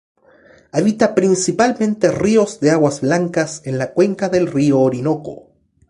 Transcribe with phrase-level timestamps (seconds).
[0.71, 5.51] Habita principalmente ríos de aguas blancas de la cuenca del Río Orinoco.